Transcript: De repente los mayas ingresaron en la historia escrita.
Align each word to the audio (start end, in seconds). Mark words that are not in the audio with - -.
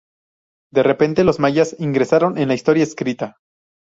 De 0.73 0.81
repente 0.81 1.23
los 1.23 1.39
mayas 1.39 1.75
ingresaron 1.77 2.39
en 2.39 2.47
la 2.47 2.55
historia 2.55 2.81
escrita. 2.83 3.37